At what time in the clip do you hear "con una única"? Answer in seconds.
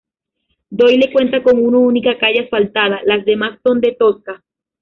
1.43-2.17